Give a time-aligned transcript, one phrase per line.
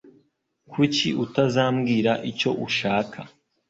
[0.71, 3.19] Kuki utazambwira icyo ushaka?